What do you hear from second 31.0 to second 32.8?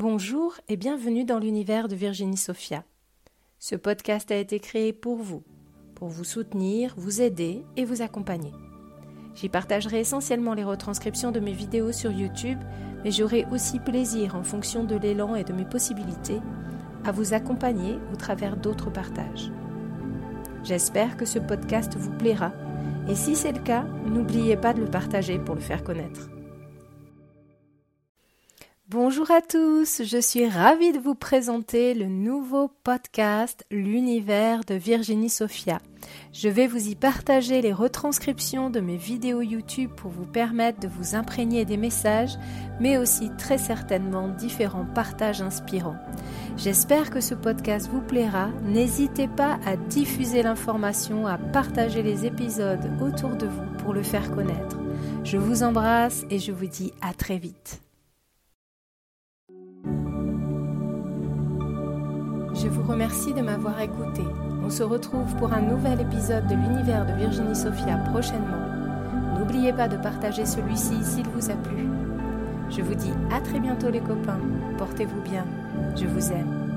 présenter le nouveau